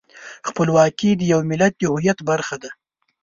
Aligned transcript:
خپلواکي 0.47 1.09
د 1.15 1.21
یو 1.33 1.39
ملت 1.49 1.73
د 1.77 1.81
هویت 1.91 2.19
برخه 2.29 2.55
ده. 2.63 2.71